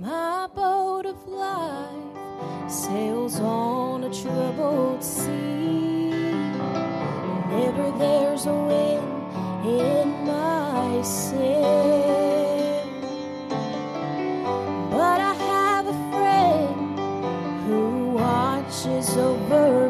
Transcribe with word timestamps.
My 0.00 0.48
boat 0.54 1.04
of 1.04 1.28
life 1.28 2.70
sails 2.70 3.38
on 3.38 4.04
a 4.04 4.08
troubled 4.08 5.04
sea. 5.04 6.08
Whenever 7.50 7.90
there's 7.98 8.46
a 8.46 8.54
wind 8.54 9.66
in 9.66 10.24
my 10.24 11.02
sail, 11.02 12.82
but 14.90 15.20
I 15.20 15.34
have 15.34 15.86
a 15.86 15.98
friend 16.12 16.98
who 17.66 18.14
watches 18.14 19.18
over 19.18 19.89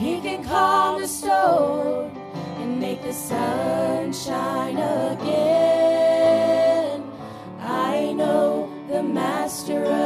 He 0.00 0.18
can 0.20 0.42
calm 0.42 1.00
the 1.00 1.06
storm 1.06 2.19
the 3.02 3.12
sun 3.12 4.12
shine 4.12 4.76
again. 4.76 6.22
I 7.60 8.12
know 8.12 8.70
the 8.88 9.02
master 9.02 9.99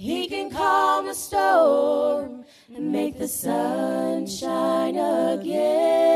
He 0.00 0.28
can 0.28 0.48
calm 0.50 1.04
the 1.08 1.14
storm 1.14 2.46
and 2.74 2.90
make 2.90 3.18
the 3.18 3.28
sun 3.28 4.26
shine 4.26 4.96
again. 4.96 6.06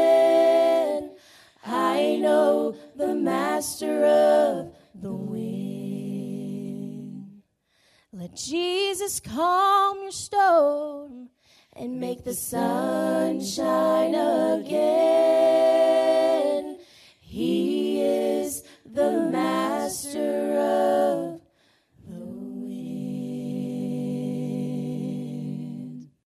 I 1.66 2.16
know 2.18 2.76
the 2.96 3.14
master 3.14 4.06
of 4.06 4.74
the 4.94 5.12
wind. 5.12 6.62
Let 8.10 8.34
Jesus 8.34 9.20
calm 9.20 9.98
your 10.00 10.12
storm 10.12 11.28
and 11.74 12.00
make 12.00 12.24
the 12.24 12.32
sun 12.32 13.44
shine 13.44 14.14
again. 14.14 15.13